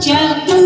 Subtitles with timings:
[0.00, 0.59] Just